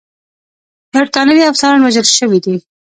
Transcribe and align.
برټانوي 0.93 1.43
افسران 1.51 1.79
وژل 1.81 2.07
شوي 2.17 2.39
دي. 2.45 2.55